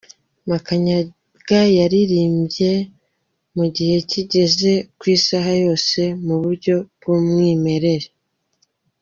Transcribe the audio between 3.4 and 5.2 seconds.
mu gihe kigera ku